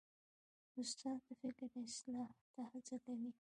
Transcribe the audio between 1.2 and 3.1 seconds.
د فکر اصلاح ته هڅه